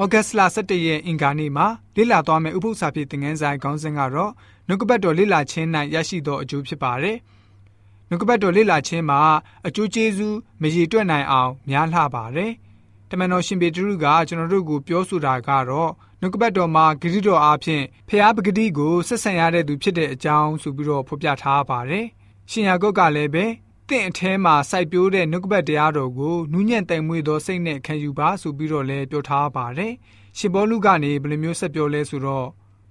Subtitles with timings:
[0.00, 4.32] ဩဂတ်စ်လ17ရက်အင်္ဂါနေ့မှာလေ့လာသွားမယ့်ဥပုသ္စာဖြစ်သင်ခန်းဆိုင်ခေါင်းစဉ်ကတော့
[4.68, 7.16] နှုတ်ကပတ်တော်လေ့လာခြင်း၌ရရှိသောအကျိုးဖြစ်ပါတယ်။
[8.08, 9.20] နှုတ်ကပတ်တော်လေ့လာခြင်းမှာ
[9.66, 12.52] အကျိုးကျေးဇူးမရည်တွက်နိုင်အောင်များလှပါတယ်။
[13.10, 15.90] တမန်တော်ရှင်ပေတရုကကျွန်တော်တို့ကိုပြောဆိုတာကတော့
[16.20, 22.06] နှုတ်ကပတ်တော်မှာဂရုတော်အားဖြင့်ဖျားပဂတိကိုဆက်ဆံရတဲ့သူဖြစ်တဲ့အကြောင်းဆိုပြီးတော့ဖော်ပြထားပါတယ်။
[22.50, 23.44] ရှင်ယာကုတ်ကလည်းပဲ
[23.88, 29.92] တင့်အထဲမှာစိုက်ပျိုးတဲ့နှုတ်ကပတ်တရားတော်ကိုနူးညံ့တိုင်မွေ့သောစိတ်နဲ့ခံယူပါဆိုပြီးတော့လည်းပြောထားပါတယ်။
[30.38, 32.48] ရှင်ဘောလူကနေဘယ်လိုမျိုးဆက်ပြောလဲဆိုတော့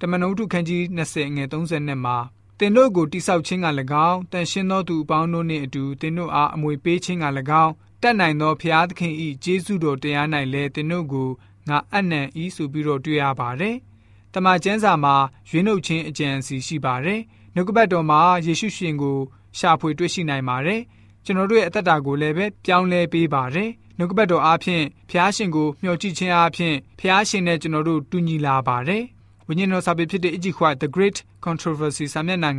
[0.00, 2.16] တမန်တော်ထုခန်းကြီး20ငယ်30နဲ့မှာ
[2.58, 3.66] တင်တို့ကိုတိဆောက်ခြင်းက၎
[4.08, 7.26] င်းတန်ရှင်းသောသူအပေါင်းတို့နှင့်အတူတင်တို့အားအမွေပေးခြင်းက၎
[7.62, 11.28] င်းတတ်နိုင်သောဖျားသခင်ဤဂျေစုတော်တရား၌လည်းတင်တို့ကို
[11.68, 13.76] ငါအနံ့ဤဆိုပြီးတော့တွေ့ရပါတယ်။
[14.34, 15.14] တမန်ကျမ်းစာမှာ
[15.48, 17.20] ရွေးနှုတ်ခြင်းအကြံစီရှိပါတယ်။
[17.54, 19.18] နှုတ်ကပတ်တော်မှာယေရှုရှင်ကို
[19.58, 20.80] ရှာဖွေတွေ့ရှိနိုင်ပါတယ်။
[21.24, 29.02] ကျွန်တော်တို့ရဲ့အသက်တာကိုလည်းပဲပြောင်းလဲပေးပါတယ်။နှုတ်ကပတ်တော်အားဖြင့်ဖျားရှင်ကိုမျှော်ကြည့်ခြင်းအားဖြင့်ဖျားရှင်နဲ့ကျွန်တော်တို့တူညီလာပါတယ်။
[29.48, 32.50] ဝိညာဉ်တော်စာပေဖြစ်တဲ့ Ejikwa The Great Controversy စာမျက်နှာ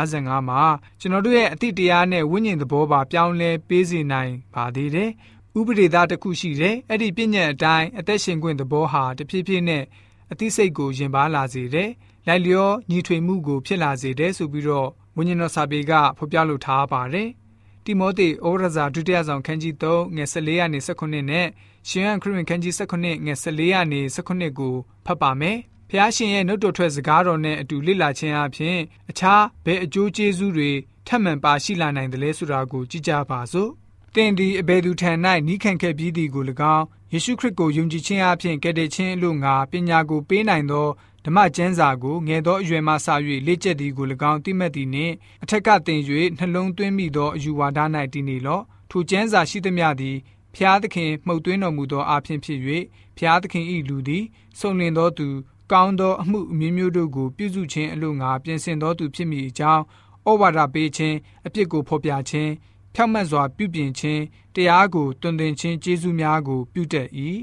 [0.00, 0.62] 955မှာ
[1.00, 5.10] ကျွန်တော်တို့ရဲ့အတိတရားနဲ့ဝိညာဉ်သဘောပါပြောင်းလဲပေးစေနိုင်ပါသေးတယ်။
[5.58, 9.84] ဥပဒေသားတစ်ခုရှိတယ်။အဲ့ဒီပြည့်ညတ်အတိုင်းအသက်ရှင်ခွင့်သဘောဟာတဖြည်းဖြည်းနဲ့
[10.32, 11.90] အသိစိတ်ကိုယင်ပါလာစေတယ်။
[12.26, 17.28] လိုက်လျောညီထွေမှုကိုဖြစ်လာစေတယ်ဆိုပြီးတော့ ဝိညာဉ်တော်စာပေကဖော်ပြလိုထားပါတယ်။
[17.84, 21.46] တိမောသေဩရဇာဒုတိယဆောင်ခန်းကြီး3ငယ်14ရာနေ19နဲ့
[21.88, 24.74] ရှင်ဟန်ခရစ်ဝင်ခန်းကြီး19ငယ်14ရာနေ19ကို
[25.06, 25.58] ဖတ်ပါမယ်။
[25.90, 28.78] ဖျားရှင်ရဲ့နှုတ်တော်ထွက်စကားတော်နဲ့အတူလေ့လာခြင်းအပြင်
[29.10, 30.70] အခြားဘယ်အကျိုးကျေးဇူးတွေ
[31.06, 33.70] ထပ်မံပါရှိလာနိုင်တယ်လဲဆိုတာကိုကြည့်ကြပါစို့။
[34.14, 35.12] တင်ဒီအဘယ်သူထံ၌
[35.46, 36.44] နီးခံခဲ့ပြီးသည်ကို၎
[36.76, 40.88] င်းယေရှုခရစ်ကိုယုံကြည်ခြင်းအပြင်ကယ်တင်ခြင်းအလို့ငါပညာကိုပေးနိုင်သော
[41.24, 43.06] ဓမ္မကျမ်းစာကိုငယ်သောအရွယ်မှစ၍
[43.46, 46.00] လေ့ကျက်သည်ကို၎င်းသိမှတ်သည်နှင့်အထက်ကတင်၍
[46.38, 47.78] နှလုံးသွင်းမိသောအယူဝါဒ၌
[48.12, 50.16] တည်နေလော့ထိုကျမ်းစာရှိသမျှသည်
[50.54, 52.60] ဖျားသခင်မှုတ်သွင်းတော်မူသောအဖြစ်ဖြစ်၍
[53.18, 54.24] ဖျားသခင်၏လူသည်
[54.58, 55.28] စုံလင်သောသူ
[55.72, 59.82] ကောင်းသောအမှုအမျိုးမျိုးတို့ကိုပြုစုခြင်းအလို့ငါပြင်ဆင်သောသူဖြစ်မိအကြောင်း
[60.28, 62.52] ဩဝါဒပေးခြင်းအပြစ်ကိုဖော်ပြခြင်း
[62.94, 64.22] ဖြောက်မတ်စွာပြုပြင်ခြင်း
[64.54, 67.08] တရားကိုတွင်တင်ခြင်းကျေးဇူးများကိုပြုတတ်၏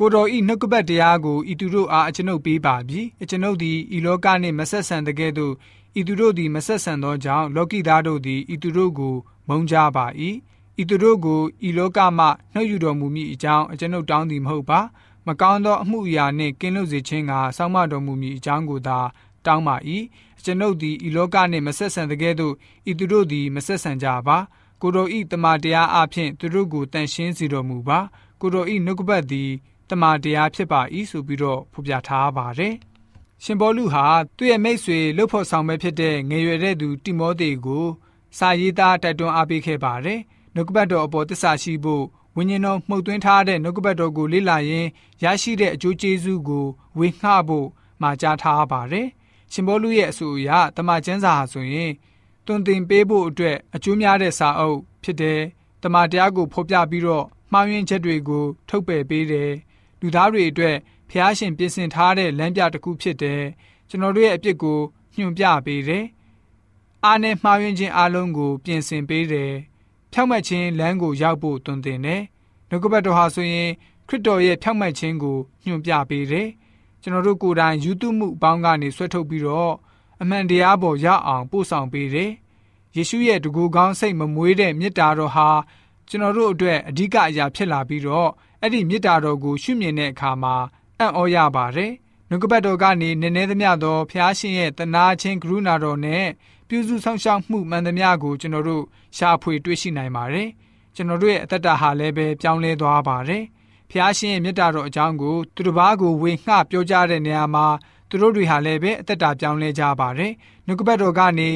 [0.00, 5.52] ကိုတော်ဤနှုတ်ကပတ်တရားကိုဤသူတို့အားအကျွန်ုပ်ပေးပါပြီအကျွန်ုပ်သည်ဤလောကနှင့်မဆက်ဆံတကဲ့သို့
[5.98, 9.14] ဤသူတို့သည်မဆက်ဆံသောကြောင့်လောကီသားတို့သည်ဤသူတို့ကို
[9.48, 10.06] မုန်းကြပါ၏
[10.80, 14.80] ဤသူတို့ကိုဤလောကမှနှုတ်ယူတော်မူမည်အကြောင်းအကျွန်ုပ်တောင်းသည်မဟုတ်ပါ
[15.26, 18.98] မကောင်းသောအမှုအရာနှင့်ကင်းလွတ်စေခြင်းကဆောင်းမတော်မူမည်အကြောင်းကိုသာ
[19.46, 19.76] တောင်းပါ၏
[20.38, 22.54] အကျွန်ုပ်သည်ဤလောကနှင့်မဆက်ဆံတကဲ့သို့
[22.90, 24.38] ဤသူတို့သည်မဆက်ဆံကြပါ
[24.82, 27.98] ကိုတော်ဤတမန်တရားအဖျင်သူတို့ကိုတန်ရှင်းစေတော်မူပါ
[28.40, 29.50] ကိုတော်ဤနှုတ်ကပတ်သည်
[29.90, 32.74] တမန်တရားဖြစ်ပါ၏ဆိုပြီးတော့ဖော်ပြထားပါတယ်။
[33.44, 34.06] ရှင်ဘောလူဟာ
[34.36, 37.86] သူ့ရဲ့မိတ်ဆွေလှုပ်ဖို့ဆောင်ပဲဖြစ်တဲ့ငယ်ရွယ်တဲ့သူတိမောသေကို
[38.38, 40.20] စာရေးသားတိုက်တွန်းအားပေးခဲ့ပါတယ်။
[40.54, 42.04] နှုတ်ကပတ်တော်အပေါ်တစ္ဆာရှိဖို့
[42.36, 44.88] ဝိညာဉ်တော်မှုတ်သွင်းထားတဲ့နှုတ်ကပတ်တော်ကိုလေ့လာရင်း
[45.24, 46.66] ရရှိတဲ့အကျိုးကျေးဇူးကို
[46.98, 47.68] ဝေငှဖို့
[48.02, 49.06] မှာကြားထားပါတယ်။
[49.52, 51.92] ရှင်ဘောလူရဲ့အဆိုအရတမန်ကျမ်းစာဟာဆိုရင်
[52.46, 55.40] တွင်တင်ပေးဖို့အတွက်အကျိုးများတဲ့စာအုပ်ဖြစ်တယ်။
[55.82, 59.50] တမန်တရားကိုဖော်ပြပြီးတော့မှားယွင်းချက်တွေကိုထုတ်ပယ်ပေးတယ်
[60.00, 60.76] လူသားတွေအတွက်
[61.10, 63.42] ဖျားရှင်ပြင်ဆင်ထားတဲ့လမ်းပြတစ်ခုဖြစ်တယ်
[63.88, 64.78] ကျွန်တော်တို့ရဲ့အပြစ်ကို
[65.16, 66.04] ညွှန်ပြပေးတယ်
[67.04, 69.52] အားနဲ့မှားယွင်းခြင်းအလုံးကို ပြင်ဆင်ပေးတယ်
[70.12, 72.22] ဖြောက်မှတ်ခြင်းလမ်းကိုရောက်ဖို့တွင်တင်တယ်
[72.68, 73.70] နှုတ်ကပတ်တော်ဟာဆိုရင်
[74.08, 76.48] ခရစ်တော်ရဲ့ဖြောက်မှတ်ခြင်းကိုညွှန်ပြပေးတယ်
[77.02, 79.74] ကျွန်တော်တို့ကိုယ်တိုင်ယူတုမှုအပေါင်းကနေဆွဲထုတ်ပြီးတော့
[80.20, 82.30] အမှန်တရားပေါ်ရအောင်ပို့ဆောင်ပေးတယ်
[82.96, 85.48] ယေရှုရဲ့တကူကောင်းစိတ်မမွေးတဲ့မေတ္တာတော်ဟာ
[86.08, 88.30] ကျွန်တော်တို့အတွက်အဓိကအရာဖြစ်လာပြီးတော့
[88.60, 90.54] အဲ့ဒီမေတ္တာတော်ကိုရှုမြင်တဲ့အခါမှာ
[90.98, 91.92] အံ့ဩရပါတယ်။
[92.28, 96.26] နှုတ်ကပတ်တော်ကနေနည်းနည်းသမျှသောဖျားရှင်ရဲ့တနာချင်းကရုဏာတော်နဲ့
[96.68, 98.84] ပြုစုဆောင်ရှောက်မှုမှန်သမျှကိုကျွန်တော်တို့
[99.16, 100.48] ရှာဖွေတွေ့ရှိနိုင်ပါတယ်။
[100.94, 103.44] ကျွန်တော်တို့ရဲ့အသက်တာဟာလည်းပဲပြောင်းလဲသွားပါတယ်။
[103.90, 107.66] ဖျားရှင်ရဲ့မေတ္တာတော်အကြောင်းကိုသူတစ်ပါးကိုဝေငှပြောကြတဲ့နေရာမှာ
[108.08, 110.32] သူတို့တွေဟာလည်းပဲအသက်တာပြောင်းလဲကြပါတယ်။
[110.66, 111.50] နှုတ်ကပတ်တော်ကနေ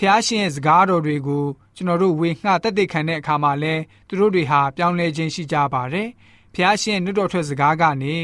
[0.00, 1.44] ဖျားရှင်ရဲ့စကားတော်တွေကို
[1.76, 3.74] ကျွန်တော်တို့ဝေငှတက်တဲ့ခံတဲ့အခါမှာလဲ
[4.08, 6.08] သူတို့တွေဟာပြောင်းလဲခြင်းရှိကြပါတယ်။
[6.54, 8.14] ဖျားရှင်နှုတ်တော်ထွက်စကားကနေ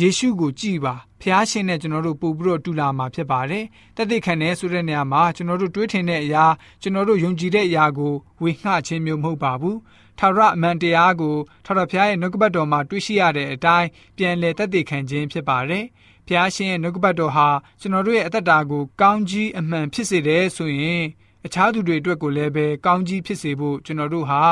[0.00, 3.64] ယေရှုကိုကြည်ပါဖျားရှင်နဲ့ကျွန်တော်တို့ပို့ပြီးတော့တူလာမှာဖြစ်ပါတယ်
[3.96, 6.44] တသက်ခံနေဆိုတဲ့နေရာမှာကျွန်တော်တို့တွေးထင်တဲ့အရာ
[6.82, 9.78] ကျွန်တော်တို့ယုံကြည်တဲ့အရာကိုဝေငှခြင်းမျိုးမဟုတ်ပါဘူး
[10.18, 15.84] ထာဝရအမှန်တရားကိုထာဝရဘုရားရဲ့နှုတ်ကပတ်တော်မှာတွေ့ရှိရတဲ့အတိုင်းပြန်လည်တသက်ခံခြင်းဖြစ်ပါတယ်
[16.26, 17.48] ဖျားရှင်ရဲ့နှုတ်ကပတ်တော်ဟာ
[17.80, 21.04] ကျွန်တော်တို့ရဲ့အသက်တာကိုကောင်းကြီးအမှန်ဖြစ်စေတယ်ဆိုရင်
[21.46, 24.42] အခြားသူတွေအတွက်ကိုလည်းပဲကောင်းကြီးဖြစ်စေဖို့ကျွန်တော်တို့ဟာ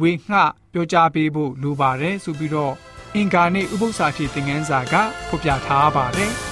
[0.00, 0.38] ဝေငှ
[0.72, 2.74] ပြောကြားပေးဖို့လိုပါတယ်ဆိုပြီးတော့
[3.14, 4.94] အင်္ဂါနေ့ဥပုသ္စာဖြစ်သင်ခန်းစာက
[5.28, 6.32] ဖော်ပြထားပါတယ်။